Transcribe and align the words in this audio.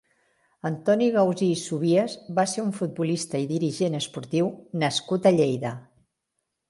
Antoni 0.67 1.09
Gausí 1.15 1.49
i 1.55 1.59
Subias 1.63 2.15
va 2.39 2.45
ser 2.53 2.63
un 2.69 2.73
futbolista 2.77 3.43
i 3.43 3.45
dirigent 3.55 3.99
esportiu 4.01 4.49
nascut 4.85 5.29
a 5.29 5.35
Lleida. 5.41 5.75